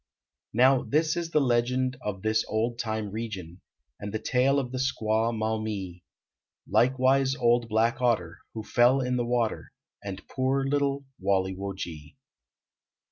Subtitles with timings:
[0.53, 3.61] Now, this is the legend Of this old time region,
[3.99, 6.01] And the tale of the squaw Maumec,
[6.67, 9.71] Likewise old Black Otter, Who fell in the water,
[10.03, 12.15] And poor little Walle wo ge.